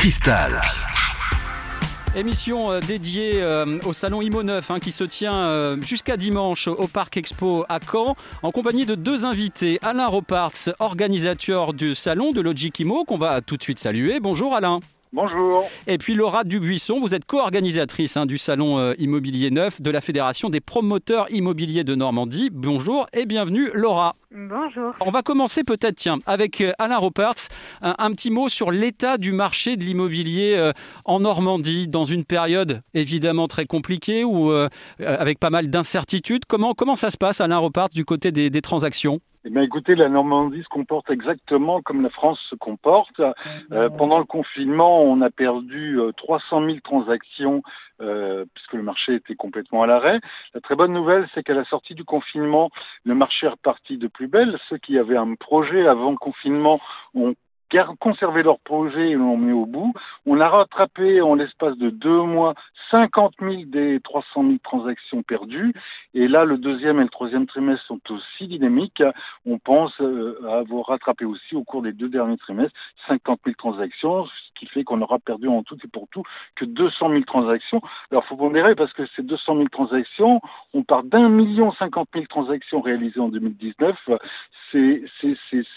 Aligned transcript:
Cristal. 0.00 0.58
Émission 2.16 2.72
euh, 2.72 2.80
dédiée 2.80 3.32
euh, 3.34 3.78
au 3.84 3.92
salon 3.92 4.22
Imo 4.22 4.42
9 4.42 4.70
hein, 4.70 4.80
qui 4.80 4.92
se 4.92 5.04
tient 5.04 5.34
euh, 5.34 5.78
jusqu'à 5.82 6.16
dimanche 6.16 6.68
au 6.68 6.88
Parc 6.88 7.18
Expo 7.18 7.66
à 7.68 7.80
Caen 7.80 8.16
en 8.42 8.50
compagnie 8.50 8.86
de 8.86 8.94
deux 8.94 9.26
invités. 9.26 9.78
Alain 9.82 10.06
Roparts, 10.06 10.70
organisateur 10.78 11.74
du 11.74 11.94
salon 11.94 12.32
de 12.32 12.40
Logic 12.40 12.80
Imo 12.80 13.04
qu'on 13.04 13.18
va 13.18 13.42
tout 13.42 13.58
de 13.58 13.62
suite 13.62 13.78
saluer. 13.78 14.20
Bonjour 14.20 14.54
Alain. 14.54 14.80
Bonjour. 15.12 15.68
Et 15.88 15.98
puis 15.98 16.14
Laura 16.14 16.44
Dubuisson, 16.44 17.00
vous 17.00 17.16
êtes 17.16 17.24
co-organisatrice 17.24 18.16
hein, 18.16 18.26
du 18.26 18.38
salon 18.38 18.78
euh, 18.78 18.94
immobilier 18.98 19.50
neuf 19.50 19.82
de 19.82 19.90
la 19.90 20.00
Fédération 20.00 20.50
des 20.50 20.60
promoteurs 20.60 21.26
immobiliers 21.32 21.82
de 21.82 21.96
Normandie. 21.96 22.48
Bonjour 22.52 23.08
et 23.12 23.26
bienvenue 23.26 23.70
Laura. 23.74 24.14
Bonjour. 24.32 24.94
On 25.00 25.10
va 25.10 25.22
commencer 25.22 25.64
peut-être 25.64 25.96
tiens 25.96 26.20
avec 26.26 26.60
euh, 26.60 26.72
Alain 26.78 26.98
Roperts, 26.98 27.48
un, 27.82 27.96
un, 27.98 28.12
petit 28.12 28.30
mot 28.30 28.48
sur 28.48 28.70
l'état 28.70 29.18
du 29.18 29.32
marché 29.32 29.76
de 29.76 29.82
l'immobilier 29.82 30.54
euh, 30.56 30.72
en 31.04 31.18
Normandie 31.18 31.88
dans 31.88 32.04
une 32.04 32.24
période 32.24 32.78
évidemment 32.94 33.48
très 33.48 33.66
compliquée 33.66 34.22
ou 34.22 34.52
euh, 34.52 34.68
avec 35.00 35.40
pas 35.40 35.50
mal 35.50 35.70
d'incertitudes. 35.70 36.44
Comment 36.46 36.74
comment 36.74 36.94
ça 36.94 37.10
se 37.10 37.16
passe 37.16 37.40
Alain 37.40 37.58
Roperts 37.58 37.88
du 37.88 38.04
côté 38.04 38.30
des, 38.30 38.48
des 38.48 38.62
transactions? 38.62 39.20
Eh 39.42 39.48
bien, 39.48 39.62
écoutez, 39.62 39.94
la 39.94 40.10
Normandie 40.10 40.62
se 40.62 40.68
comporte 40.68 41.08
exactement 41.10 41.80
comme 41.80 42.02
la 42.02 42.10
France 42.10 42.38
se 42.50 42.54
comporte. 42.54 43.22
Euh, 43.72 43.88
pendant 43.88 44.18
le 44.18 44.26
confinement, 44.26 45.02
on 45.02 45.22
a 45.22 45.30
perdu 45.30 45.98
euh, 45.98 46.12
300 46.12 46.66
000 46.66 46.80
transactions 46.84 47.62
euh, 48.02 48.44
puisque 48.52 48.74
le 48.74 48.82
marché 48.82 49.14
était 49.14 49.36
complètement 49.36 49.82
à 49.82 49.86
l'arrêt. 49.86 50.20
La 50.52 50.60
très 50.60 50.76
bonne 50.76 50.92
nouvelle, 50.92 51.26
c'est 51.32 51.42
qu'à 51.42 51.54
la 51.54 51.64
sortie 51.64 51.94
du 51.94 52.04
confinement, 52.04 52.70
le 53.04 53.14
marché 53.14 53.46
est 53.46 53.50
reparti 53.50 53.96
de 53.96 54.08
plus 54.08 54.28
belle. 54.28 54.58
Ceux 54.68 54.76
qui 54.76 54.98
avaient 54.98 55.16
un 55.16 55.34
projet 55.36 55.86
avant 55.86 56.10
le 56.10 56.18
confinement 56.18 56.78
ont 57.14 57.34
conservé 57.98 58.42
leur 58.42 58.58
projet 58.60 59.10
et 59.10 59.14
l'ont 59.14 59.36
mis 59.36 59.52
au 59.52 59.66
bout. 59.66 59.92
On 60.26 60.40
a 60.40 60.48
rattrapé 60.48 61.20
en 61.20 61.34
l'espace 61.34 61.76
de 61.76 61.90
deux 61.90 62.22
mois 62.22 62.54
50 62.90 63.34
000 63.40 63.62
des 63.66 64.00
300 64.00 64.42
000 64.42 64.56
transactions 64.62 65.22
perdues. 65.22 65.72
Et 66.14 66.28
là, 66.28 66.44
le 66.44 66.58
deuxième 66.58 66.98
et 66.98 67.04
le 67.04 67.08
troisième 67.08 67.46
trimestre 67.46 67.86
sont 67.86 68.00
aussi 68.10 68.48
dynamiques. 68.48 69.02
On 69.46 69.58
pense 69.58 70.00
euh, 70.00 70.38
avoir 70.48 70.86
rattrapé 70.86 71.24
aussi 71.24 71.54
au 71.54 71.64
cours 71.64 71.82
des 71.82 71.92
deux 71.92 72.08
derniers 72.08 72.36
trimestres 72.36 72.74
50 73.06 73.40
000 73.44 73.54
transactions, 73.56 74.26
ce 74.26 74.32
qui 74.54 74.66
fait 74.66 74.84
qu'on 74.84 75.00
aura 75.00 75.18
perdu 75.18 75.48
en 75.48 75.62
tout 75.62 75.76
et 75.82 75.88
pour 75.88 76.08
tout 76.08 76.24
que 76.56 76.64
200 76.64 77.10
000 77.10 77.22
transactions. 77.22 77.80
Alors, 78.10 78.24
faut 78.24 78.36
pondérer 78.36 78.74
parce 78.74 78.92
que 78.92 79.06
ces 79.16 79.22
200 79.22 79.56
000 79.56 79.68
transactions, 79.68 80.40
on 80.74 80.82
part 80.82 81.04
d'un 81.04 81.28
million 81.28 81.72
cinquante 81.72 82.08
mille 82.14 82.28
transactions 82.28 82.80
réalisées 82.80 83.20
en 83.20 83.28
2019. 83.28 83.96
C'est 84.72 85.02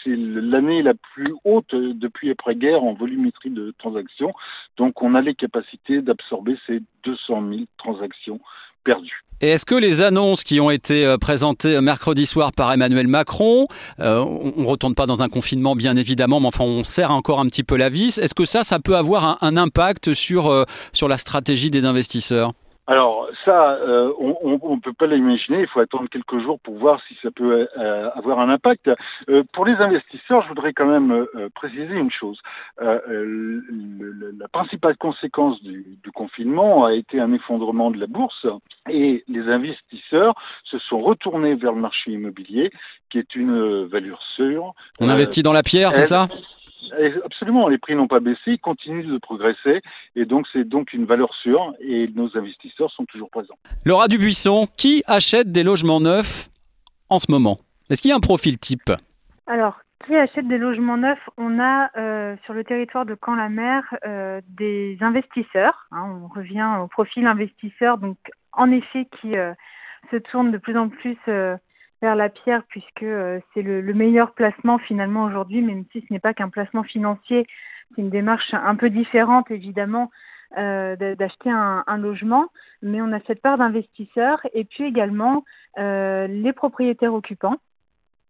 l'année 0.06 0.82
la 0.82 0.94
plus 0.94 1.34
haute 1.44 1.74
depuis 1.94 2.32
après-guerre 2.32 2.84
en 2.84 2.94
volumétrie 2.94 3.50
de 3.50 3.74
transactions. 3.78 4.34
Donc 4.78 5.02
on 5.02 5.16
a 5.16 5.22
les 5.22 5.36
capacités 5.36 6.02
d'absorber 6.02 6.56
ces 6.68 6.82
200 7.04 7.44
000 7.52 7.64
transactions 7.78 8.40
perdues. 8.84 9.24
Et 9.42 9.50
est-ce 9.50 9.66
que 9.66 9.76
les 9.76 10.02
annonces 10.02 10.44
qui 10.46 10.62
ont 10.62 10.70
été 10.70 11.16
présentées 11.20 11.82
mercredi 11.82 12.26
soir 12.26 12.54
par 12.54 12.72
Emmanuel 12.72 13.08
Macron, 13.08 13.68
euh, 14.00 14.20
on 14.20 14.62
ne 14.62 14.66
retourne 14.66 14.96
pas 14.96 15.06
dans 15.06 15.22
un 15.22 15.28
confinement 15.28 15.76
bien 15.76 15.98
évidemment, 15.98 16.40
mais 16.40 16.48
enfin 16.48 16.64
on 16.64 16.86
serre 16.86 17.12
encore 17.12 17.42
un 17.42 17.48
petit 17.48 17.64
peu 17.64 17.76
la 17.76 17.90
vis, 17.90 18.20
est-ce 18.20 18.36
que 18.36 18.46
ça, 18.46 18.64
ça 18.64 18.80
peut 18.80 18.96
avoir 18.96 19.44
un, 19.44 19.58
impact 19.58 20.14
sur, 20.14 20.48
euh, 20.48 20.64
sur 20.94 21.10
la 21.10 21.18
stratégie 21.18 21.72
des 21.72 21.86
investisseurs? 21.86 22.54
Alors 22.86 23.30
ça, 23.46 23.76
euh, 23.76 24.12
on 24.20 24.76
ne 24.76 24.82
peut 24.82 24.92
pas 24.92 25.08
l'imaginer. 25.08 25.62
Il 25.62 25.68
faut 25.68 25.80
attendre 25.80 26.10
quelques 26.10 26.40
jours 26.40 26.60
pour 26.60 26.78
voir 26.78 27.00
si 27.08 27.18
ça 27.22 27.32
peut 27.32 27.68
euh, 27.78 28.10
avoir 28.12 28.40
un 28.40 28.50
impact. 28.50 28.90
Euh, 29.30 29.44
pour 29.54 29.66
les 29.66 29.76
investisseurs, 29.76 30.42
je 30.44 30.50
voudrais 30.50 30.74
quand 30.74 30.86
même 30.86 31.12
euh, 31.12 31.50
préciser 31.56 31.96
une 31.96 32.12
chose. 32.12 32.42
Le, 32.80 33.64
le, 33.70 34.36
la 34.38 34.48
principale 34.50 34.98
conséquence 34.98 35.64
du, 35.64 35.98
du, 36.04 36.12
confinement 36.12 36.86
a 36.86 36.94
été 36.94 37.20
un 37.22 37.32
effondrement 37.34 37.90
de 37.90 38.00
la 38.00 38.08
bourse 38.08 38.46
et 38.90 39.24
les 39.28 39.48
investisseurs 39.48 40.36
se 40.66 40.78
sont 40.80 41.00
retournés 41.00 41.56
vers 41.56 41.72
le 41.72 41.82
marché 41.82 42.12
immobilier, 42.12 42.72
qui 43.10 43.18
est 43.18 43.36
une 43.36 43.86
valeur 43.86 44.22
sûre. 44.36 44.74
On 45.00 45.10
investit 45.10 45.42
dans 45.42 45.54
la 45.54 45.64
pierre, 45.64 45.94
c'est 45.94 46.06
ça? 46.06 46.28
Absolument, 47.26 47.68
les 47.68 47.78
prix 47.78 47.96
n'ont 47.96 48.08
pas 48.08 48.20
baissé, 48.20 48.52
ils 48.54 48.60
continuent 48.60 49.08
de 49.08 49.18
progresser 49.18 49.82
et 50.16 50.26
donc 50.26 50.48
c'est 50.52 50.64
donc 50.64 50.94
une 50.94 51.06
valeur 51.06 51.34
sûre 51.34 51.74
et 51.80 52.08
nos 52.16 52.38
investisseurs 52.38 52.92
sont 52.92 53.06
toujours 53.06 53.30
présents. 53.30 53.58
Laura 53.86 54.08
Dubuisson, 54.08 54.68
qui 54.78 55.04
achète 55.08 55.52
des 55.52 55.64
logements 55.64 56.00
neufs 56.00 56.50
en 57.10 57.20
ce 57.20 57.32
moment? 57.32 57.58
Est-ce 57.90 58.02
qu'il 58.02 58.10
y 58.10 58.14
a 58.14 58.18
un 58.18 58.20
profil 58.20 58.58
type? 58.58 58.92
Alors, 59.48 59.80
qui 60.06 60.16
achète 60.16 60.48
des 60.48 60.58
logements 60.58 60.98
neufs? 60.98 61.30
On 61.38 61.60
a 61.60 61.90
euh, 61.98 62.36
sur 62.46 62.54
le 62.54 62.64
territoire 62.64 63.06
de 63.06 63.16
Caen-la-Mer 63.24 63.84
euh, 64.06 64.42
des 64.48 64.98
investisseurs. 65.02 65.88
Hein, 65.92 66.22
on 66.24 66.28
revient 66.28 66.68
au 66.82 66.88
profil 66.88 67.26
investisseur, 67.26 67.98
donc 67.98 68.18
en 68.52 68.72
effet 68.72 69.08
qui 69.20 69.38
euh, 69.38 69.54
se 70.12 70.18
tourne 70.18 70.52
de 70.52 70.58
plus 70.58 70.78
en 70.78 70.90
plus 70.90 71.18
la 72.04 72.30
pierre 72.30 72.64
puisque 72.68 73.04
euh, 73.04 73.40
c'est 73.54 73.62
le, 73.62 73.82
le, 73.82 73.94
meilleur 73.94 74.34
placement 74.34 74.78
finalement 74.78 75.24
aujourd'hui, 75.24 75.62
même 75.62 75.86
si 75.92 76.02
ce 76.02 76.14
n'est 76.14 76.20
pas 76.20 76.34
qu'un 76.34 76.50
placement 76.50 76.84
financier, 76.84 77.48
c'est 77.96 78.02
une 78.02 78.10
démarche 78.10 78.54
un 78.54 78.76
peu 78.76 78.90
différente 78.90 79.50
évidemment 79.52 80.12
euh, 80.58 81.16
d'acheter 81.16 81.50
un, 81.50 81.98
logement, 81.98 82.46
mais 82.84 83.02
on 83.02 83.12
a 83.12 83.20
cette 83.22 83.42
part 83.42 83.58
d'investisseurs 83.58 84.40
et 84.54 84.66
puis 84.66 84.84
également 84.84 85.44
euh, 85.80 86.28
les 86.28 86.54
propriétaires 86.54 87.16
occupants. 87.16 87.58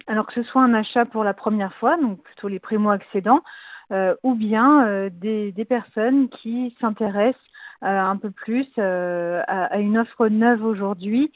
Alors 0.07 0.27
que 0.27 0.33
ce 0.33 0.43
soit 0.43 0.61
un 0.61 0.73
achat 0.73 1.03
pour 1.03 1.25
la 1.25 1.33
première 1.33 1.73
fois, 1.73 1.97
donc 1.97 2.23
plutôt 2.23 2.47
les 2.47 2.59
primo-accédants, 2.59 3.41
ou 4.23 4.35
bien 4.35 4.87
euh, 4.87 5.09
des, 5.11 5.51
des, 5.51 5.65
personnes 5.65 6.29
qui 6.29 6.75
s'intéressent 6.79 7.41
euh, 7.83 7.99
un 7.99 8.17
peu 8.17 8.31
plus 8.31 8.67
à, 8.77 9.41
à, 9.65 9.77
une 9.79 9.97
offre 9.97 10.27
neuve 10.27 10.63
aujourd'hui. 10.63 11.31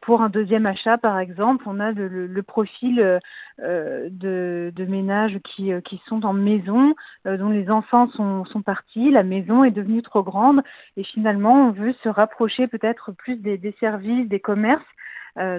pour 0.00 0.22
un 0.22 0.28
deuxième 0.28 0.66
achat, 0.66 0.98
par 0.98 1.18
exemple, 1.18 1.64
on 1.66 1.78
a 1.78 1.92
le, 1.92 2.08
le, 2.08 2.26
le 2.26 2.42
profil 2.42 3.20
de, 3.58 4.72
de, 4.74 4.84
ménages 4.84 5.38
qui, 5.44 5.70
qui 5.84 6.02
sont 6.06 6.24
en 6.24 6.32
maison, 6.32 6.94
dont 7.24 7.50
les 7.50 7.70
enfants 7.70 8.08
sont, 8.08 8.44
sont 8.46 8.62
partis, 8.62 9.10
la 9.10 9.22
maison 9.22 9.62
est 9.62 9.70
devenue 9.70 10.02
trop 10.02 10.24
grande, 10.24 10.62
et 10.96 11.04
finalement, 11.04 11.68
on 11.68 11.70
veut 11.70 11.94
se 12.02 12.08
rapprocher 12.08 12.66
peut-être 12.66 13.12
plus 13.12 13.36
des, 13.36 13.58
des 13.58 13.76
services, 13.78 14.28
des 14.28 14.40
commerces, 14.40 14.82
euh, 14.82 15.01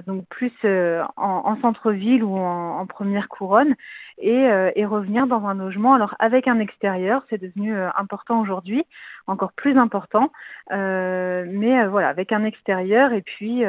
donc 0.06 0.26
plus 0.28 0.52
euh, 0.64 1.02
en, 1.16 1.42
en 1.44 1.60
centre-ville 1.60 2.22
ou 2.22 2.36
en, 2.36 2.86
première 2.86 3.28
couronne, 3.28 3.74
euh, 4.22 4.70
et, 4.76 4.84
revenir 4.84 5.26
dans 5.26 5.46
un 5.46 5.54
logement. 5.54 5.94
Alors 5.94 6.14
avec 6.18 6.46
un 6.46 6.60
extérieur, 6.60 7.24
c'est 7.28 7.40
devenu 7.40 7.74
important 7.96 8.40
aujourd'hui, 8.40 8.84
encore 9.26 9.52
plus 9.52 9.76
important, 9.78 10.30
mais 10.70 11.86
voilà, 11.86 12.08
avec 12.08 12.32
un 12.32 12.44
extérieur 12.44 13.12
et 13.12 13.22
puis 13.22 13.64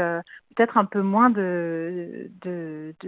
peut-être 0.56 0.78
un 0.78 0.86
peu 0.86 1.02
moins 1.02 1.30
de, 1.30 2.30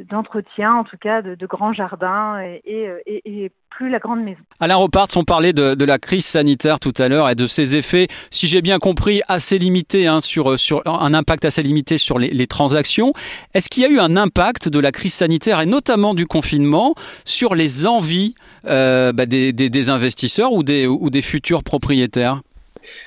d'entretien, 0.10 0.74
de, 0.74 0.80
en 0.80 0.84
tout 0.84 0.98
cas 0.98 1.22
de, 1.22 1.36
de 1.36 1.46
grands 1.46 1.74
jardins 1.74 2.40
et, 2.42 2.62
et, 2.66 3.22
et, 3.26 3.52
plus 3.70 3.90
la 3.90 4.00
grande 4.00 4.24
maison. 4.24 4.40
Alain 4.60 4.78
Reparts, 4.78 5.10
on 5.18 5.24
parlait 5.24 5.54
de, 5.54 5.76
de, 5.76 5.86
la 5.86 6.00
crise 6.00 6.26
sanitaire 6.26 6.80
tout 6.80 6.94
à 6.98 7.10
l'heure 7.10 7.30
et 7.30 7.36
de 7.36 7.46
ses 7.46 7.76
effets, 7.76 8.08
si 8.32 8.48
j'ai 8.48 8.62
bien 8.62 8.80
compris, 8.80 9.22
assez 9.28 9.60
limités, 9.60 10.08
hein, 10.08 10.20
sur, 10.20 10.58
sur 10.58 10.82
un 10.88 11.14
impact 11.14 11.46
assez 11.46 11.62
limité 11.62 11.98
sur 11.98 12.18
les, 12.18 12.30
les 12.30 12.48
transactions. 12.48 13.12
Est-ce 13.54 13.70
qu'il 13.70 13.84
y 13.84 13.86
a 13.86 13.90
eu 13.90 14.00
un 14.00 14.18
impact 14.18 14.70
de 14.70 14.80
la 14.80 14.92
crise 14.92 15.14
sanitaire 15.14 15.62
et 15.62 15.68
notamment 15.68 16.16
du 16.16 16.26
confinement 16.26 16.96
sur 17.24 17.54
les 17.54 17.86
envies 17.86 18.34
euh, 18.66 19.12
bah, 19.14 19.28
des, 19.28 19.54
des, 19.54 19.70
des 19.70 19.90
investisseurs 19.90 20.54
ou 20.54 20.64
des, 20.64 20.88
ou 20.88 21.10
des 21.10 21.22
futurs 21.22 21.64
propriétaires? 21.64 22.42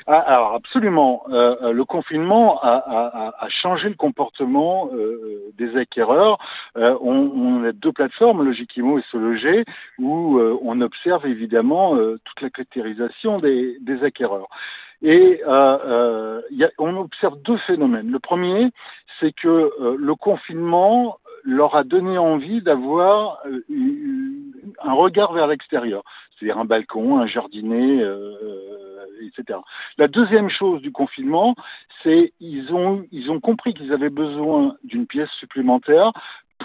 Ah, 0.06 0.18
alors 0.18 0.54
absolument, 0.54 1.24
euh, 1.30 1.72
le 1.72 1.84
confinement 1.84 2.58
a, 2.62 3.32
changé 3.48 3.88
le 3.88 3.94
comportement 3.94 4.90
euh, 4.92 5.52
des 5.58 5.76
acquéreurs. 5.76 6.38
Euh, 6.76 6.96
on, 7.00 7.64
a 7.64 7.72
deux 7.72 7.92
plateformes, 7.92 8.44
Logikimo 8.44 8.98
et 8.98 9.02
Sologer, 9.10 9.64
où 9.98 10.38
euh, 10.38 10.58
on 10.62 10.80
observe 10.80 11.26
évidemment 11.26 11.96
euh, 11.96 12.18
toute 12.24 12.40
la 12.40 12.50
critérialisation 12.50 13.38
des, 13.38 13.78
acquéreurs. 14.02 14.48
Et 15.02 15.42
euh, 15.46 16.40
on 16.78 16.96
observe 16.96 17.40
deux 17.42 17.56
phénomènes. 17.58 18.10
Le 18.10 18.18
premier, 18.18 18.70
c'est 19.18 19.32
que 19.32 19.70
le 19.98 20.14
confinement 20.14 21.18
leur 21.42 21.74
a 21.74 21.84
donné 21.84 22.18
envie 22.18 22.62
d'avoir 22.62 23.42
un 24.82 24.92
regard 24.92 25.32
vers 25.32 25.46
l'extérieur, 25.46 26.02
c'est-à-dire 26.36 26.58
un 26.58 26.66
balcon, 26.66 27.18
un 27.18 27.26
jardinet, 27.26 28.04
La 29.98 30.08
deuxième 30.08 30.48
chose 30.48 30.80
du 30.82 30.92
confinement, 30.92 31.54
c'est 32.02 32.32
ils 32.40 32.72
ont 32.74 33.04
ils 33.12 33.30
ont 33.30 33.40
compris 33.40 33.74
qu'ils 33.74 33.92
avaient 33.92 34.10
besoin 34.10 34.76
d'une 34.84 35.06
pièce 35.06 35.30
supplémentaire 35.38 36.12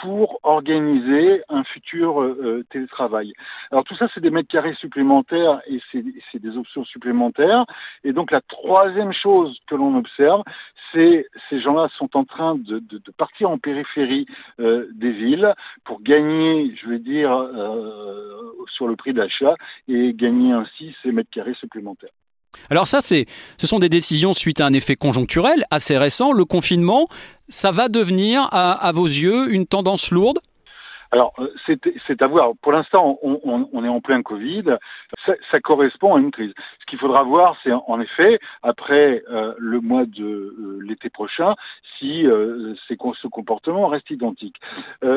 pour 0.02 0.40
organiser 0.44 1.42
un 1.50 1.64
futur 1.64 2.22
euh, 2.22 2.66
télétravail. 2.70 3.34
Alors 3.72 3.84
tout 3.84 3.96
ça, 3.96 4.08
c'est 4.14 4.20
des 4.20 4.30
mètres 4.30 4.50
carrés 4.50 4.74
supplémentaires 4.76 5.62
et 5.68 5.80
c'est 5.92 6.40
des 6.40 6.58
options 6.58 6.84
supplémentaires. 6.84 7.66
Et 8.04 8.14
donc 8.14 8.32
la 8.32 8.42
troisième 8.42 9.14
chose 9.14 9.60
que 9.68 9.76
l'on 9.76 9.96
observe, 9.96 10.44
c'est 10.92 11.26
ces 11.50 11.60
gens-là 11.60 11.88
sont 11.98 12.16
en 12.18 12.26
train 12.26 12.56
de, 12.56 12.82
partir 13.18 13.50
en 13.50 13.58
périphérie 13.58 14.26
euh, 14.60 14.88
des 14.94 15.12
villes 15.12 15.54
pour 15.86 16.02
gagner, 16.02 16.76
je 16.76 16.88
veux 16.88 17.00
dire, 17.00 17.32
euh, 17.32 18.66
sur 18.68 18.88
le 18.88 18.96
prix 18.96 19.14
d'achat 19.14 19.56
et 19.88 20.14
gagner 20.14 20.52
ainsi 20.52 20.96
ces 21.02 21.12
mètres 21.12 21.30
carrés 21.30 21.54
supplémentaires. 21.54 22.12
Alors 22.70 22.88
ça, 22.88 23.02
c'est, 23.02 23.26
ce 23.58 23.68
sont 23.68 23.80
des 23.80 23.90
décisions 23.90 24.34
suite 24.34 24.62
à 24.62 24.66
un 24.66 24.74
effet 24.74 24.96
conjoncturel 24.96 25.64
assez 25.72 25.98
récent. 25.98 26.32
Le 26.32 26.46
confinement, 26.46 27.08
ça 27.48 27.72
va 27.72 27.90
devenir, 27.90 28.48
à, 28.52 28.92
vos 28.94 29.06
yeux, 29.06 29.54
une 29.54 29.66
tendance 29.66 30.12
lourde? 30.12 30.40
Alors, 31.12 31.34
euh, 31.40 31.48
c'est 32.08 32.22
à 32.22 32.28
voir. 32.28 32.52
Pour 32.62 32.72
l'instant, 32.72 33.20
on, 33.22 33.86
est 33.86 33.88
en 33.88 34.02
plein 34.02 34.22
Covid. 34.22 34.78
Ça, 35.26 35.60
correspond 35.62 36.16
à 36.16 36.20
une 36.20 36.32
crise. 36.32 36.54
Ce 36.80 36.86
qu'il 36.88 37.00
faudra 37.00 37.24
voir, 37.24 37.56
c'est 37.64 37.72
en 37.72 38.02
effet, 38.02 38.40
après 38.64 39.24
euh, 39.30 39.54
le 39.58 39.80
mois 39.80 40.06
de 40.06 40.24
euh, 40.26 40.80
l'été 40.82 41.10
prochain, 41.10 41.56
si 41.98 42.24
ce 42.26 43.28
comportement 43.28 43.88
reste 43.88 44.10
identique. 44.10 44.58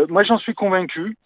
moi, 0.09 0.23
j'en 0.23 0.39
suis 0.39 0.55
convaincu. 0.55 1.17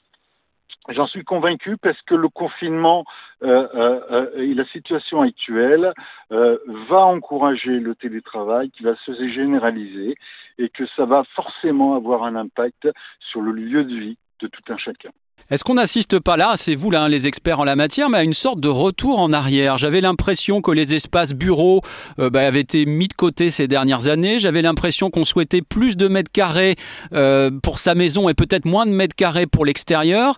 J'en 0.89 1.07
suis 1.07 1.23
convaincu 1.23 1.77
parce 1.77 2.01
que 2.03 2.15
le 2.15 2.29
confinement 2.29 3.05
euh, 3.43 3.69
euh, 3.75 4.01
euh, 4.11 4.37
et 4.37 4.53
la 4.55 4.65
situation 4.67 5.21
actuelle 5.21 5.93
va 6.31 7.07
encourager 7.07 7.79
le 7.79 7.95
télétravail 7.95 8.71
qui 8.71 8.83
va 8.83 8.97
se 8.97 9.29
généraliser 9.29 10.17
et 10.59 10.69
que 10.69 10.87
ça 10.87 11.05
va 11.05 11.23
forcément 11.35 11.95
avoir 11.95 12.25
un 12.25 12.37
impact 12.37 12.89
sur 13.21 13.43
le 13.43 13.53
lieu 13.53 13.85
de 13.85 13.95
vie 13.95 14.19
de 14.41 14.49
tout 14.49 14.73
un 14.73 14.77
chacun. 14.77 15.11
Est-ce 15.51 15.65
qu'on 15.65 15.75
n'assiste 15.75 16.19
pas 16.19 16.37
là, 16.37 16.55
c'est 16.57 16.75
vous 16.75 16.91
là 16.91 17.03
hein, 17.05 17.09
les 17.09 17.27
experts 17.27 17.61
en 17.61 17.65
la 17.65 17.77
matière, 17.77 18.09
mais 18.09 18.19
à 18.19 18.23
une 18.23 18.35
sorte 18.35 18.61
de 18.61 18.69
retour 18.69 19.21
en 19.21 19.33
arrière? 19.33 19.77
J'avais 19.77 20.01
l'impression 20.01 20.63
que 20.63 20.71
les 20.71 20.95
espaces 20.95 21.35
bureaux 21.35 21.81
euh, 22.19 22.31
bah, 22.31 22.47
avaient 22.47 22.61
été 22.61 22.87
mis 22.87 23.09
de 23.09 23.15
côté 23.15 23.51
ces 23.51 23.69
dernières 23.69 24.09
années. 24.09 24.39
J'avais 24.39 24.63
l'impression 24.63 25.11
qu'on 25.11 25.25
souhaitait 25.25 25.63
plus 25.63 25.97
de 25.97 26.09
mètres 26.09 26.33
carrés 26.33 26.77
euh, 27.13 27.51
pour 27.63 27.79
sa 27.79 27.95
maison 27.95 28.29
et 28.29 28.35
peut-être 28.35 28.65
moins 28.65 28.87
de 28.87 28.93
mètres 28.93 29.17
carrés 29.17 29.47
pour 29.47 29.67
l'extérieur. 29.67 30.37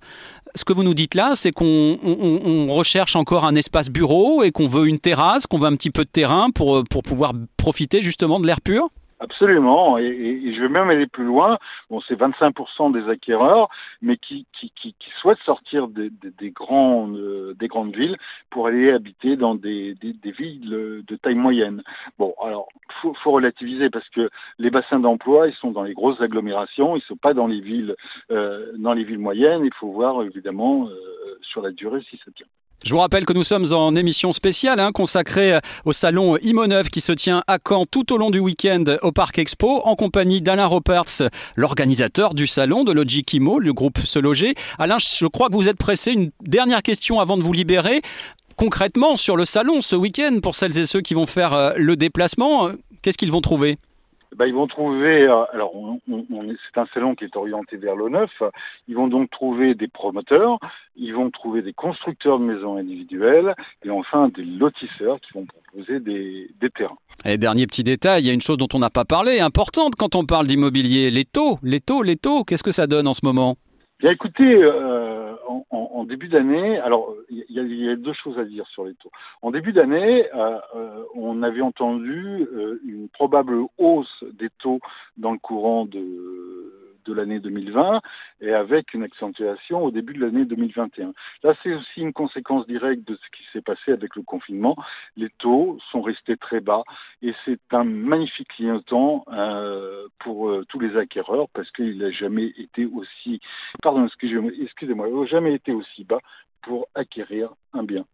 Ce 0.56 0.64
que 0.64 0.72
vous 0.72 0.84
nous 0.84 0.94
dites 0.94 1.14
là, 1.14 1.32
c'est 1.34 1.52
qu'on 1.52 2.68
recherche 2.70 3.16
encore 3.16 3.44
un 3.44 3.56
espace 3.56 3.90
bureau 3.90 4.42
et 4.42 4.52
qu'on 4.52 4.68
veut 4.68 4.86
une 4.86 5.00
terrasse, 5.00 5.46
qu'on 5.46 5.58
veut 5.58 5.68
un 5.68 5.76
petit 5.76 5.90
peu 5.90 6.04
de 6.04 6.10
terrain 6.10 6.50
pour, 6.50 6.84
pour 6.84 7.02
pouvoir 7.02 7.32
profiter 7.56 8.02
justement 8.02 8.40
de 8.40 8.46
l'air 8.46 8.60
pur? 8.60 8.88
Absolument, 9.20 9.96
et, 9.96 10.52
je 10.54 10.60
vais 10.60 10.68
même 10.68 10.90
aller 10.90 11.06
plus 11.06 11.24
loin. 11.24 11.58
Bon, 11.88 12.00
c'est 12.00 12.18
25% 12.18 12.92
des 12.92 13.08
acquéreurs, 13.08 13.68
mais 14.02 14.16
qui, 14.16 14.46
qui, 14.52 14.70
qui, 14.70 14.94
qui 14.98 15.10
souhaitent 15.20 15.38
sortir 15.44 15.88
des, 15.88 16.10
des, 16.10 16.30
des, 16.32 16.50
grandes, 16.50 17.54
des 17.58 17.68
grandes 17.68 17.94
villes 17.94 18.16
pour 18.50 18.66
aller 18.66 18.90
habiter 18.90 19.36
dans 19.36 19.54
des, 19.54 19.94
des, 19.94 20.32
villes 20.32 21.04
de 21.06 21.16
taille 21.16 21.36
moyenne. 21.36 21.82
Bon, 22.18 22.34
alors 22.42 22.68
faut, 23.00 23.14
faut 23.14 23.32
relativiser 23.32 23.90
parce 23.90 24.08
que 24.10 24.30
les 24.58 24.70
bassins 24.70 25.00
d'emploi, 25.00 25.48
ils 25.48 25.54
sont 25.54 25.70
dans 25.70 25.82
les 25.82 25.94
grosses 25.94 26.20
agglomérations, 26.20 26.96
ils 26.96 27.02
sont 27.02 27.16
pas 27.16 27.34
dans 27.34 27.46
les 27.46 27.60
villes, 27.60 27.94
euh, 28.30 28.72
dans 28.78 28.92
les 28.92 29.04
villes 29.04 29.18
moyennes. 29.18 29.64
Il 29.64 29.74
faut 29.74 29.90
voir 29.90 30.22
évidemment 30.22 30.88
euh, 30.88 31.38
sur 31.42 31.62
la 31.62 31.70
durée 31.70 32.02
si 32.02 32.16
ça 32.24 32.30
tient. 32.34 32.46
Je 32.84 32.92
vous 32.92 33.00
rappelle 33.00 33.24
que 33.24 33.32
nous 33.32 33.44
sommes 33.44 33.72
en 33.72 33.96
émission 33.96 34.34
spéciale 34.34 34.78
hein, 34.78 34.92
consacrée 34.92 35.58
au 35.86 35.94
salon 35.94 36.36
Imoneuve 36.42 36.90
qui 36.90 37.00
se 37.00 37.12
tient 37.12 37.42
à 37.46 37.56
Caen 37.66 37.86
tout 37.86 38.12
au 38.12 38.18
long 38.18 38.28
du 38.28 38.40
week-end 38.40 38.84
au 39.00 39.10
Parc 39.10 39.38
Expo 39.38 39.80
en 39.84 39.96
compagnie 39.96 40.42
d'Alain 40.42 40.66
Roperts, 40.66 41.30
l'organisateur 41.56 42.34
du 42.34 42.46
salon 42.46 42.84
de 42.84 42.92
Logic 42.92 43.32
Imo, 43.32 43.58
le 43.58 43.72
groupe 43.72 44.00
Se 44.04 44.18
Loger. 44.18 44.54
Alain, 44.78 44.98
je 44.98 45.26
crois 45.26 45.48
que 45.48 45.54
vous 45.54 45.70
êtes 45.70 45.78
pressé. 45.78 46.12
Une 46.12 46.30
dernière 46.42 46.82
question 46.82 47.20
avant 47.20 47.38
de 47.38 47.42
vous 47.42 47.54
libérer. 47.54 48.02
Concrètement, 48.56 49.16
sur 49.16 49.38
le 49.38 49.46
salon 49.46 49.80
ce 49.80 49.96
week-end, 49.96 50.40
pour 50.42 50.54
celles 50.54 50.78
et 50.78 50.84
ceux 50.84 51.00
qui 51.00 51.14
vont 51.14 51.26
faire 51.26 51.54
euh, 51.54 51.72
le 51.78 51.96
déplacement, 51.96 52.68
qu'est-ce 53.00 53.16
qu'ils 53.16 53.32
vont 53.32 53.40
trouver? 53.40 53.78
Ben, 54.34 54.46
ils 54.46 54.54
vont 54.54 54.66
trouver, 54.66 55.22
euh, 55.22 55.44
alors 55.52 55.74
on, 55.74 56.00
on, 56.10 56.24
c'est 56.64 56.80
un 56.80 56.86
salon 56.92 57.14
qui 57.14 57.24
est 57.24 57.36
orienté 57.36 57.76
vers 57.76 57.96
le 57.96 58.08
neuf, 58.08 58.42
ils 58.88 58.94
vont 58.94 59.08
donc 59.08 59.30
trouver 59.30 59.74
des 59.74 59.88
promoteurs, 59.88 60.58
ils 60.96 61.14
vont 61.14 61.30
trouver 61.30 61.62
des 61.62 61.72
constructeurs 61.72 62.38
de 62.38 62.44
maisons 62.44 62.76
individuelles 62.76 63.54
et 63.84 63.90
enfin 63.90 64.28
des 64.28 64.44
lotisseurs 64.44 65.20
qui 65.20 65.32
vont 65.34 65.46
proposer 65.46 66.00
des, 66.00 66.50
des 66.60 66.70
terrains. 66.70 66.98
Et 67.24 67.38
dernier 67.38 67.66
petit 67.66 67.84
détail, 67.84 68.22
il 68.22 68.26
y 68.26 68.30
a 68.30 68.32
une 68.32 68.40
chose 68.40 68.58
dont 68.58 68.68
on 68.74 68.78
n'a 68.78 68.90
pas 68.90 69.04
parlé, 69.04 69.40
importante 69.40 69.94
quand 69.96 70.14
on 70.14 70.24
parle 70.24 70.46
d'immobilier, 70.46 71.10
les 71.10 71.24
taux, 71.24 71.58
les 71.62 71.80
taux, 71.80 72.02
les 72.02 72.16
taux, 72.16 72.44
qu'est-ce 72.44 72.64
que 72.64 72.72
ça 72.72 72.86
donne 72.86 73.06
en 73.06 73.14
ce 73.14 73.24
moment? 73.24 73.56
Bien 74.00 74.10
écoutez, 74.10 74.56
euh, 74.62 75.03
en, 76.04 76.06
début 76.06 76.28
d'année, 76.28 76.78
alors 76.78 77.14
il 77.30 77.44
y, 77.48 77.84
y, 77.84 77.88
a 77.88 77.96
deux 77.96 78.12
choses 78.12 78.38
à 78.38 78.44
dire 78.44 78.66
sur 78.68 78.84
les 78.84 78.94
taux. 78.94 79.10
En 79.42 79.50
début 79.50 79.72
d'année, 79.72 80.26
euh, 80.34 80.58
euh 80.76 81.04
on 81.14 81.42
avait 81.42 81.62
entendu 81.62 82.46
euh, 82.52 82.80
une 82.86 83.08
probable 83.08 83.56
hausse 83.78 84.24
des 84.32 84.50
taux 84.58 84.80
dans 85.16 85.32
le 85.32 85.38
courant 85.38 85.86
de 85.86 86.83
de 87.04 87.12
l'année 87.12 87.40
2020 87.40 88.00
et 88.40 88.52
avec 88.52 88.94
une 88.94 89.02
accentuation 89.02 89.84
au 89.84 89.90
début 89.90 90.14
de 90.14 90.20
l'année 90.20 90.44
2021. 90.44 91.12
Là, 91.42 91.54
c'est 91.62 91.74
aussi 91.74 92.00
une 92.00 92.12
conséquence 92.12 92.66
directe 92.66 93.06
de 93.06 93.14
ce 93.14 93.36
qui 93.36 93.44
s'est 93.52 93.60
passé 93.60 93.92
avec 93.92 94.16
le 94.16 94.22
confinement. 94.22 94.76
Les 95.16 95.30
taux 95.38 95.78
sont 95.90 96.02
restés 96.02 96.36
très 96.36 96.60
bas 96.60 96.82
et 97.22 97.34
c'est 97.44 97.60
un 97.72 97.84
magnifique 97.84 98.48
clignotant 98.48 99.24
euh, 99.32 100.08
pour 100.18 100.48
euh, 100.48 100.64
tous 100.68 100.80
les 100.80 100.96
acquéreurs 100.96 101.48
parce 101.52 101.70
qu'il 101.70 101.98
n'a 101.98 102.10
jamais 102.10 102.52
été 102.56 102.86
aussi, 102.86 103.40
pardon, 103.82 104.06
excusez-moi, 104.06 105.26
jamais 105.26 105.54
été 105.54 105.72
aussi 105.72 106.04
bas 106.04 106.20
pour 106.62 106.88
acquérir 106.94 107.50
un 107.72 107.82
bien. 107.82 108.04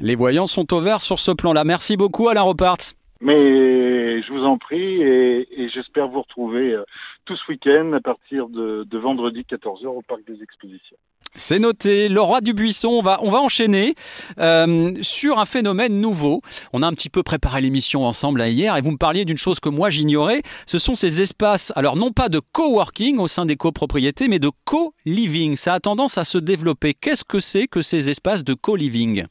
Les 0.00 0.16
voyants 0.16 0.46
sont 0.46 0.72
au 0.74 0.80
vert 0.80 1.00
sur 1.00 1.18
ce 1.18 1.30
plan-là. 1.30 1.64
Merci 1.64 1.96
beaucoup 1.96 2.28
Alain 2.28 2.42
Reparts. 2.42 2.94
Mais 3.20 4.03
je 4.26 4.32
vous 4.32 4.44
en 4.44 4.58
prie 4.58 5.02
et, 5.02 5.68
j'espère 5.68 6.08
vous 6.08 6.22
retrouver 6.22 6.72
euh, 6.72 6.84
tout 7.24 7.36
ce 7.36 7.50
week-end 7.50 7.92
à 7.92 8.00
partir 8.00 8.48
de, 8.48 8.86
vendredi 8.98 9.44
14h 9.48 9.86
au 9.86 10.02
Parc 10.02 10.24
des 10.26 10.42
Expositions. 10.42 10.96
C'est 11.36 11.58
noté. 11.58 12.08
Le 12.08 12.20
roi 12.20 12.40
du 12.40 12.54
buisson, 12.54 12.88
on 12.90 13.02
va, 13.02 13.18
on 13.22 13.30
va 13.30 13.40
enchaîner 13.40 13.94
euh, 14.38 14.92
sur 15.02 15.40
un 15.40 15.46
phénomène 15.46 16.00
nouveau. 16.00 16.42
On 16.72 16.82
a 16.82 16.86
un 16.86 16.92
petit 16.92 17.10
peu 17.10 17.24
préparé 17.24 17.60
l'émission 17.60 18.06
ensemble 18.06 18.40
hier 18.42 18.76
et 18.76 18.80
vous 18.80 18.92
me 18.92 18.96
parliez 18.96 19.24
d'une 19.24 19.36
chose 19.36 19.58
que 19.58 19.68
moi 19.68 19.90
j'ignorais. 19.90 20.42
Ce 20.64 20.78
sont 20.78 20.94
ces 20.94 21.22
espaces, 21.22 21.72
alors 21.74 21.96
non 21.96 22.12
pas 22.12 22.28
de 22.28 22.40
coworking 22.52 23.18
au 23.18 23.26
sein 23.26 23.46
des 23.46 23.56
copropriétés, 23.56 24.28
mais 24.28 24.38
de 24.38 24.50
co-living. 24.64 25.56
Ça 25.56 25.74
a 25.74 25.80
tendance 25.80 26.18
à 26.18 26.24
se 26.24 26.38
développer. 26.38 26.94
Qu'est-ce 26.94 27.24
que 27.24 27.40
c'est 27.40 27.66
que 27.66 27.82
ces 27.82 28.10
espaces 28.10 28.44
de 28.44 28.54
co-living? 28.54 29.24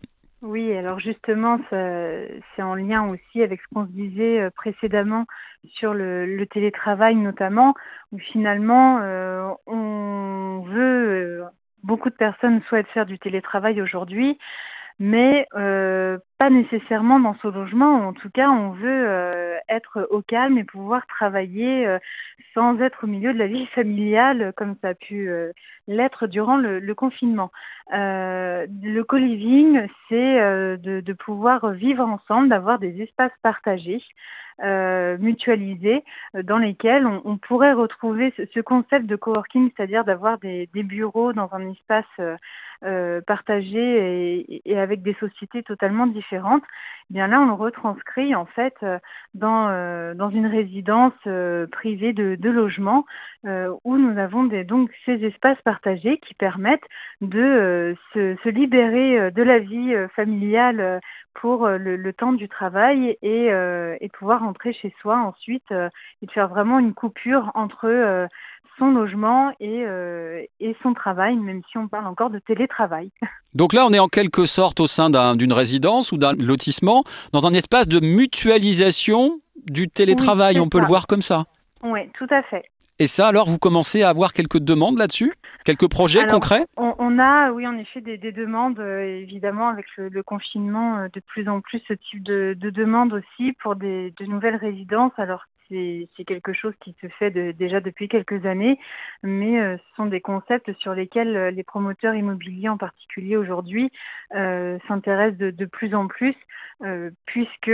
Oui, 0.43 0.75
alors 0.75 0.99
justement, 0.99 1.57
c'est 1.69 2.61
en 2.61 2.75
lien 2.75 3.07
aussi 3.07 3.41
avec 3.41 3.61
ce 3.61 3.65
qu'on 3.73 3.85
se 3.85 3.91
disait 3.91 4.41
euh, 4.41 4.49
précédemment 4.49 5.25
sur 5.71 5.93
le, 5.93 6.45
télétravail 6.51 7.15
notamment, 7.15 7.73
où 8.11 8.19
finalement, 8.19 8.99
euh, 9.01 9.49
on 9.67 10.65
veut, 10.67 11.43
euh, 11.43 11.43
beaucoup 11.83 12.09
de 12.09 12.15
personnes 12.15 12.61
souhaitent 12.63 12.89
faire 12.89 13.05
du 13.05 13.17
télétravail 13.19 13.81
aujourd'hui, 13.81 14.37
mais 14.99 15.47
euh, 15.55 16.17
pas 16.43 16.49
nécessairement 16.49 17.21
dans 17.21 17.37
ce 17.41 17.47
logement. 17.47 18.05
En 18.05 18.11
tout 18.11 18.29
cas, 18.29 18.49
on 18.49 18.71
veut 18.71 19.05
euh, 19.07 19.57
être 19.69 20.05
au 20.11 20.21
calme 20.21 20.57
et 20.57 20.65
pouvoir 20.65 21.07
travailler 21.07 21.87
euh, 21.87 21.99
sans 22.53 22.81
être 22.81 23.05
au 23.05 23.07
milieu 23.07 23.31
de 23.31 23.39
la 23.39 23.47
vie 23.47 23.65
familiale 23.67 24.51
comme 24.57 24.75
ça 24.81 24.89
a 24.89 24.93
pu 24.93 25.31
l'être 25.87 26.27
durant 26.27 26.57
le, 26.57 26.93
confinement. 26.95 27.49
le 27.91 29.01
co-living, 29.03 29.87
c'est 30.09 30.37
de, 30.77 31.13
pouvoir 31.13 31.71
vivre 31.71 32.05
ensemble, 32.05 32.49
d'avoir 32.49 32.77
des 32.77 33.01
espaces 33.01 33.31
partagés. 33.41 34.03
mutualisés 34.61 36.03
dans 36.43 36.59
lesquels 36.59 37.07
on, 37.07 37.37
pourrait 37.37 37.73
retrouver 37.73 38.33
ce, 38.37 38.43
ce, 38.53 38.59
concept 38.59 39.07
de 39.07 39.15
coworking, 39.15 39.71
c'est-à-dire 39.75 40.03
d'avoir 40.03 40.37
des, 40.37 40.69
bureaux 40.73 41.33
dans 41.33 41.49
un 41.53 41.71
espace 41.71 42.37
euh, 42.85 43.21
partagés 43.21 44.41
et, 44.49 44.61
et, 44.69 44.77
avec 44.77 45.03
des 45.03 45.13
sociétés 45.13 45.63
totalement 45.63 46.05
différentes, 46.05 46.32
eh 46.35 47.13
bien 47.13 47.27
là 47.27 47.41
on 47.41 47.55
retranscrit 47.55 48.35
en 48.35 48.45
fait 48.45 48.75
euh, 48.83 48.99
dans, 49.33 49.69
euh, 49.69 50.13
dans 50.13 50.29
une 50.29 50.47
résidence 50.47 51.13
privée 51.71 52.13
de, 52.13 52.49
logement 52.49 53.05
où 53.83 53.97
nous 53.97 54.17
avons 54.19 54.43
des, 54.43 54.63
donc 54.63 54.91
ces 55.05 55.23
espaces 55.25 55.61
partagés 55.63 56.17
qui 56.19 56.33
permettent 56.33 56.87
de 57.21 57.95
se, 58.13 58.49
libérer 58.49 59.31
de 59.31 59.43
la 59.43 59.59
vie 59.59 59.93
familiale 60.15 61.01
pour 61.33 61.67
le, 61.67 62.13
temps 62.13 62.33
du 62.33 62.47
travail 62.47 63.17
et, 63.21 63.47
et 63.47 64.09
pouvoir 64.09 64.41
rentrer 64.41 64.71
chez 64.73 64.93
soi 65.01 65.17
ensuite 65.17 65.71
et 65.71 66.25
de 66.25 66.31
faire 66.31 66.47
vraiment 66.47 66.79
une 66.79 66.93
coupure 66.93 67.51
entre 67.55 68.29
son 68.77 68.91
logement 68.91 69.51
et, 69.59 69.85
euh, 69.85 70.45
et 70.59 70.75
son 70.81 70.93
travail, 70.93 71.37
même 71.37 71.61
si 71.69 71.77
on 71.77 71.87
parle 71.87 72.07
encore 72.07 72.29
de 72.29 72.39
télétravail. 72.39 73.11
Donc 73.55 73.73
là, 73.73 73.85
on 73.85 73.93
est 73.93 73.99
en 73.99 74.07
quelque 74.07 74.45
sorte 74.45 74.79
au 74.79 74.87
sein 74.87 75.09
d'une 75.35 75.53
résidence 75.53 76.11
ou 76.11 76.17
d'un 76.17 76.33
lotissement, 76.33 77.03
dans 77.31 77.45
un 77.45 77.53
espace 77.53 77.87
de 77.87 77.99
mutualisation 77.99 79.39
du 79.67 79.87
télétravail, 79.87 80.59
on 80.59 80.69
peut 80.69 80.79
le 80.79 80.87
voir 80.87 81.07
comme 81.07 81.21
ça 81.21 81.45
Oui, 81.83 82.01
tout 82.17 82.27
à 82.29 82.41
fait. 82.43 82.65
Et 82.99 83.07
ça, 83.07 83.27
alors, 83.27 83.47
vous 83.47 83.57
commencez 83.57 84.03
à 84.03 84.09
avoir 84.09 84.33
quelques 84.33 84.59
demandes 84.59 84.97
là-dessus? 84.97 85.33
Quelques 85.65 85.89
projets 85.89 86.27
concrets? 86.27 86.65
on, 86.77 87.19
a, 87.19 87.51
oui, 87.51 87.65
en 87.65 87.77
effet, 87.77 88.01
des, 88.01 88.17
demandes, 88.17 88.79
euh, 88.79 89.21
évidemment, 89.21 89.69
avec 89.69 89.85
le, 89.97 90.23
confinement, 90.23 90.97
euh, 90.97 91.07
de 91.11 91.19
plus 91.19 91.47
en 91.49 91.61
plus 91.61 91.81
ce 91.87 91.93
type 91.93 92.23
de, 92.23 92.55
de 92.57 92.69
demandes 92.69 93.13
aussi 93.13 93.53
pour 93.53 93.75
des, 93.75 94.13
de 94.19 94.25
nouvelles 94.25 94.57
résidences. 94.57 95.13
Alors, 95.17 95.45
c'est 96.15 96.25
quelque 96.25 96.53
chose 96.53 96.73
qui 96.81 96.95
se 97.01 97.07
fait 97.07 97.31
déjà 97.31 97.79
depuis 97.79 98.07
quelques 98.07 98.45
années, 98.45 98.79
mais 99.23 99.59
euh, 99.59 99.77
ce 99.77 99.95
sont 99.95 100.05
des 100.05 100.21
concepts 100.21 100.71
sur 100.79 100.93
lesquels 100.93 101.35
euh, 101.35 101.51
les 101.51 101.63
promoteurs 101.63 102.15
immobiliers 102.15 102.69
en 102.69 102.77
particulier 102.77 103.37
aujourd'hui 103.37 103.91
euh, 104.35 104.77
s'intéressent 104.87 105.37
de, 105.37 105.65
plus 105.65 105.95
en 105.95 106.07
plus, 106.07 106.35
puisque 107.25 107.71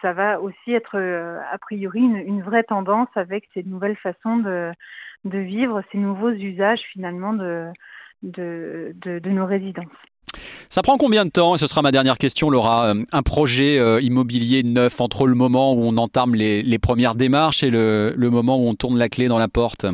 ça 0.00 0.12
va 0.12 0.40
aussi 0.40 0.72
être 0.72 0.96
a 0.98 1.58
priori 1.58 2.00
une, 2.00 2.42
vraie 2.42 2.62
tendance 2.62 3.08
avec 3.14 3.48
ces 3.52 3.62
nouvelles 3.62 3.96
façons 3.96 4.38
de, 4.38 4.72
vivre, 5.24 5.82
ces 5.92 5.98
nouveaux 5.98 6.30
usages 6.30 6.80
finalement 6.92 7.34
de, 7.34 7.72
de 8.22 9.28
nos 9.30 9.46
résidences. 9.46 9.86
Ça 10.70 10.82
prend 10.82 10.96
combien 10.98 11.24
de 11.24 11.30
temps, 11.30 11.54
et 11.54 11.58
ce 11.58 11.66
sera 11.66 11.82
ma 11.82 11.92
dernière 11.92 12.18
question 12.18 12.50
Laura, 12.50 12.88
euh, 12.88 13.04
un 13.12 13.22
projet 13.22 13.78
euh, 13.78 14.00
immobilier 14.00 14.62
neuf 14.62 15.00
entre 15.00 15.26
le 15.26 15.34
moment 15.34 15.72
où 15.72 15.84
on 15.84 15.96
entame 15.96 16.34
les, 16.34 16.78
premières 16.78 17.14
démarches 17.14 17.62
et 17.62 17.70
le, 17.70 18.14
moment 18.18 18.58
où 18.58 18.68
on 18.68 18.74
tourne 18.74 18.98
la 18.98 19.08
clé 19.08 19.28
dans 19.28 19.38
la 19.38 19.48
porte 19.48 19.86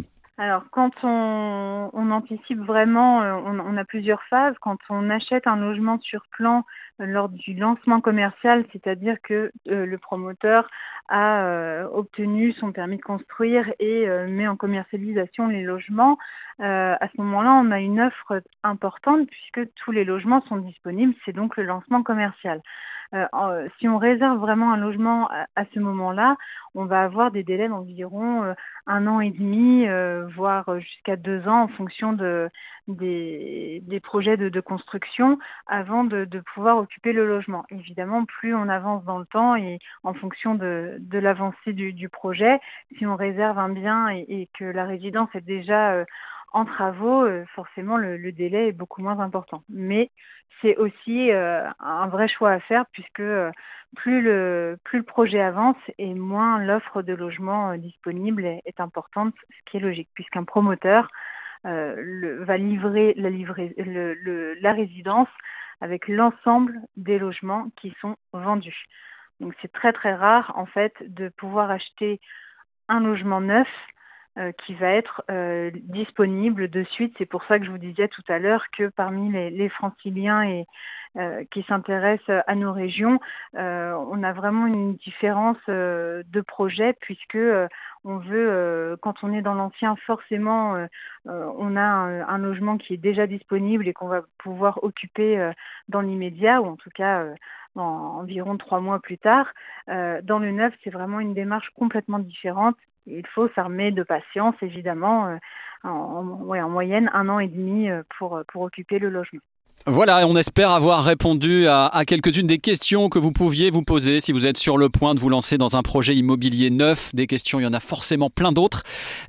alors, 0.42 0.64
quand 0.72 0.90
on, 1.04 2.10
anticipe 2.10 2.58
vraiment, 2.58 3.22
euh, 3.22 3.32
on, 3.44 3.76
a 3.76 3.84
plusieurs 3.84 4.24
phases. 4.24 4.56
Quand 4.60 4.76
on 4.90 5.08
achète 5.08 5.46
un 5.46 5.54
logement 5.54 6.00
sur 6.00 6.26
plan 6.32 6.64
lors 6.98 7.28
du 7.28 7.54
lancement 7.54 8.00
commercial, 8.00 8.64
c'est-à-dire 8.72 9.18
que 9.22 9.52
le 9.66 9.96
promoteur 9.98 10.68
a 11.08 11.84
obtenu 11.92 12.50
son 12.50 12.72
permis 12.72 12.96
de 12.96 13.02
construire 13.02 13.72
et 13.78 14.08
met 14.26 14.48
en 14.48 14.56
commercialisation 14.56 15.46
les 15.46 15.62
logements, 15.62 16.18
à 16.58 17.08
ce 17.08 17.20
moment-là, 17.22 17.62
on 17.64 17.70
a 17.70 17.78
une 17.78 18.00
offre 18.00 18.42
importante 18.64 19.28
puisque 19.28 19.72
tous 19.76 19.92
les 19.92 20.04
logements 20.04 20.42
sont 20.42 20.56
disponibles. 20.56 21.14
C'est 21.24 21.32
donc 21.32 21.56
le 21.56 21.62
lancement 21.62 22.02
commercial. 22.02 22.60
Euh, 23.14 23.68
si 23.78 23.88
on 23.88 23.98
réserve 23.98 24.38
vraiment 24.38 24.72
un 24.72 24.78
logement 24.78 25.28
à, 25.30 25.64
ce 25.74 25.80
moment-là, 25.80 26.36
on 26.74 26.86
va 26.86 27.02
avoir 27.02 27.30
des 27.30 27.42
délais 27.42 27.68
d'environ 27.68 28.42
euh, 28.42 28.54
un 28.86 29.06
an 29.06 29.20
et 29.20 29.30
demi, 29.30 29.86
euh, 29.86 30.26
voire 30.34 30.80
jusqu'à 30.80 31.16
deux 31.16 31.46
ans 31.46 31.64
en 31.64 31.68
fonction 31.68 32.14
de, 32.14 32.48
des, 32.88 34.00
projets 34.02 34.38
de, 34.38 34.60
construction 34.60 35.38
avant 35.66 36.04
de, 36.04 36.26
pouvoir 36.54 36.78
occuper 36.78 37.12
le 37.12 37.26
logement. 37.26 37.64
Évidemment, 37.70 38.24
plus 38.24 38.54
on 38.54 38.68
avance 38.68 39.04
dans 39.04 39.18
le 39.18 39.26
temps 39.26 39.56
et 39.56 39.78
en 40.04 40.14
fonction 40.14 40.54
de, 40.54 40.98
l'avancée 41.12 41.74
du, 41.74 42.08
projet, 42.08 42.60
si 42.96 43.06
on 43.06 43.16
réserve 43.16 43.58
un 43.58 43.68
bien 43.68 44.08
et 44.08 44.48
que 44.58 44.64
la 44.64 44.84
résidence 44.84 45.28
est 45.34 45.42
déjà 45.42 46.04
en 46.52 46.64
travaux, 46.64 47.24
euh, 47.24 47.44
forcément, 47.54 47.96
le, 47.96 48.32
délai 48.32 48.68
est 48.68 48.72
beaucoup 48.72 49.02
moins 49.02 49.18
important. 49.20 49.62
Mais 49.68 50.10
c'est 50.60 50.76
aussi 50.76 51.32
euh, 51.32 51.68
un 51.80 52.06
vrai 52.08 52.28
choix 52.28 52.50
à 52.50 52.60
faire 52.60 52.84
puisque 52.92 53.20
euh, 53.20 53.50
plus, 53.96 54.22
le, 54.22 54.78
projet 55.06 55.40
avance 55.40 55.76
et 55.98 56.14
moins 56.14 56.62
l'offre 56.62 57.02
de 57.02 57.14
logement 57.14 57.76
disponible 57.76 58.44
est, 58.44 58.80
importante, 58.80 59.34
ce 59.50 59.70
qui 59.70 59.76
est 59.78 59.80
logique, 59.80 60.10
puisqu'un 60.14 60.44
promoteur 60.44 61.08
va 61.64 62.56
livrer, 62.56 63.14
la, 63.16 63.30
livrer 63.30 63.72
la 63.76 64.72
résidence 64.72 65.28
avec 65.80 66.08
l'ensemble 66.08 66.80
des 66.96 67.20
logements 67.20 67.68
qui 67.76 67.94
sont 68.00 68.16
vendus. 68.32 68.86
Donc 69.38 69.54
c'est 69.62 69.70
très 69.70 69.92
très 69.92 70.14
rare 70.14 70.52
en 70.56 70.66
fait 70.66 70.92
de 71.02 71.28
pouvoir 71.28 71.70
acheter 71.70 72.20
un 72.88 73.00
logement 73.00 73.40
neuf 73.40 73.68
qui 74.64 74.74
va 74.74 74.88
être 74.88 75.22
euh, 75.30 75.70
disponible 75.74 76.70
de 76.70 76.84
suite. 76.84 77.14
C'est 77.18 77.26
pour 77.26 77.44
ça 77.44 77.58
que 77.58 77.66
je 77.66 77.70
vous 77.70 77.78
disais 77.78 78.08
tout 78.08 78.22
à 78.28 78.38
l'heure 78.38 78.64
que 78.70 78.88
parmi 78.88 79.30
les, 79.30 79.68
franciliens 79.68 80.42
et, 80.42 80.66
euh, 81.18 81.44
qui 81.50 81.62
s'intéressent 81.64 82.42
à 82.46 82.54
nos 82.54 82.72
régions, 82.72 83.20
on 83.54 84.22
a 84.22 84.32
vraiment 84.32 84.66
une 84.66 84.94
différence 84.94 85.58
de 85.68 86.40
projet 86.40 86.94
puisque 86.94 87.38
on 88.04 88.16
veut, 88.16 88.96
quand 89.02 89.22
on 89.22 89.34
est 89.34 89.42
dans 89.42 89.54
l'ancien, 89.54 89.96
forcément, 90.06 90.86
on 91.26 91.76
a 91.76 91.82
un, 91.82 92.38
logement 92.38 92.78
qui 92.78 92.94
est 92.94 92.98
déjà 92.98 93.26
disponible 93.26 93.86
et 93.86 93.92
qu'on 93.92 94.08
va 94.08 94.22
pouvoir 94.38 94.82
occuper 94.82 95.52
dans 95.88 96.00
l'immédiat 96.00 96.62
ou 96.62 96.66
en 96.66 96.76
tout 96.76 96.90
cas 96.94 97.26
environ 97.74 98.56
trois 98.56 98.80
mois 98.80 99.00
plus 99.00 99.18
tard. 99.18 99.52
dans 99.88 100.38
le 100.38 100.50
neuf, 100.50 100.72
c'est 100.82 100.90
vraiment 100.90 101.20
une 101.20 101.34
démarche 101.34 101.70
complètement 101.76 102.18
différente 102.18 102.76
il 103.06 103.26
faut 103.34 103.48
s'armer 103.54 103.90
de 103.90 104.02
patience, 104.02 104.54
évidemment, 104.62 105.26
euh, 105.26 105.36
en, 105.88 106.22
moyenne 106.68 107.10
un 107.12 107.28
an 107.28 107.38
et 107.40 107.48
demi 107.48 107.90
euh, 107.90 108.02
pour, 108.18 108.36
euh, 108.36 108.42
pour 108.52 108.62
occuper 108.62 108.98
le 108.98 109.10
logement. 109.10 109.40
Voilà, 109.84 110.28
on 110.28 110.36
espère 110.36 110.70
avoir 110.70 111.02
répondu 111.02 111.66
à, 111.66 111.90
quelques-unes 112.06 112.46
des 112.46 112.58
questions 112.58 113.08
que 113.08 113.18
vous 113.18 113.32
pouviez 113.32 113.72
vous 113.72 113.82
poser 113.82 114.20
si 114.20 114.30
vous 114.30 114.46
êtes 114.46 114.56
sur 114.56 114.78
le 114.78 114.88
point 114.88 115.12
de 115.12 115.18
vous 115.18 115.28
lancer 115.28 115.58
dans 115.58 115.76
un 115.76 115.82
projet 115.82 116.14
immobilier 116.14 116.70
neuf. 116.70 117.12
Des 117.16 117.26
questions, 117.26 117.58
il 117.58 117.64
y 117.64 117.66
en 117.66 117.72
a 117.72 117.80
forcément 117.80 118.30
plein 118.30 118.52
d'autres. 118.52 118.84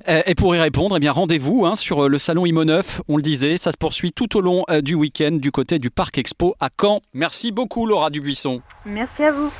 Et 0.06 0.36
pour 0.36 0.54
y 0.54 0.60
répondre, 0.60 0.96
eh 0.96 1.00
bien 1.00 1.10
rendez-vous 1.10 1.66
hein, 1.66 1.74
sur 1.74 2.08
le 2.08 2.18
salon 2.18 2.46
Imo 2.46 2.64
Neuf. 2.64 3.00
On 3.08 3.16
le 3.16 3.22
disait, 3.22 3.56
ça 3.56 3.72
se 3.72 3.76
poursuit 3.76 4.12
tout 4.12 4.36
au 4.36 4.40
long 4.40 4.62
du 4.80 4.94
week-end 4.94 5.32
du 5.32 5.50
côté 5.50 5.80
du 5.80 5.90
Parc 5.90 6.18
Expo 6.18 6.54
à 6.60 6.68
Caen. 6.80 7.00
Merci 7.14 7.50
beaucoup 7.50 7.84
Laura 7.84 8.10
Dubuisson. 8.10 8.62
Merci 8.86 9.24
à 9.24 9.32
vous. 9.32 9.50